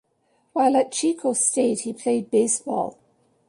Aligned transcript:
While 0.53 0.77
at 0.77 0.91
Chico 0.93 1.33
State, 1.33 1.81
he 1.81 1.93
played 1.93 2.31
baseball. 2.31 2.97